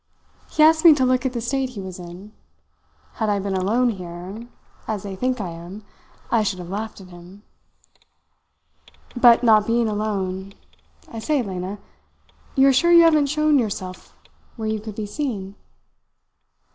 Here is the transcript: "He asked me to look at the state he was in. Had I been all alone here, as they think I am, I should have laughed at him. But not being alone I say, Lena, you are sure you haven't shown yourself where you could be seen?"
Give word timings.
"He 0.49 0.63
asked 0.63 0.83
me 0.83 0.95
to 0.95 1.05
look 1.05 1.27
at 1.27 1.33
the 1.33 1.41
state 1.41 1.69
he 1.69 1.79
was 1.79 1.99
in. 1.99 2.31
Had 3.21 3.29
I 3.29 3.37
been 3.37 3.53
all 3.53 3.61
alone 3.61 3.89
here, 3.89 4.47
as 4.87 5.03
they 5.03 5.15
think 5.15 5.39
I 5.39 5.49
am, 5.49 5.85
I 6.31 6.41
should 6.41 6.57
have 6.57 6.69
laughed 6.71 6.99
at 7.01 7.09
him. 7.09 7.43
But 9.15 9.43
not 9.43 9.67
being 9.67 9.87
alone 9.87 10.55
I 11.07 11.19
say, 11.19 11.43
Lena, 11.43 11.77
you 12.55 12.67
are 12.67 12.73
sure 12.73 12.91
you 12.91 13.03
haven't 13.03 13.27
shown 13.27 13.59
yourself 13.59 14.17
where 14.55 14.67
you 14.67 14.79
could 14.81 14.95
be 14.95 15.05
seen?" 15.05 15.53